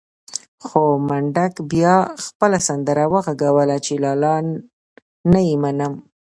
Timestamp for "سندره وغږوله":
2.67-3.77